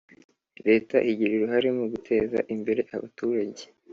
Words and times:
Leta 0.67 0.97
igira 1.11 1.31
uruhare 1.35 1.69
mu 1.77 1.85
guteza 1.93 2.39
imbere 2.53 2.81
abaturage 2.95 3.63